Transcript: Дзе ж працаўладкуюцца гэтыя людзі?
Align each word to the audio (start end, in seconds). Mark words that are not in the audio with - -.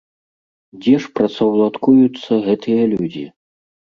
Дзе 0.85 0.95
ж 1.03 1.09
працаўладкуюцца 1.19 2.33
гэтыя 2.47 2.83
людзі? 2.97 3.25